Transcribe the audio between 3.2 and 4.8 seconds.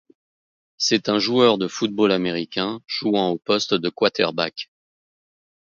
au poste de quarterback.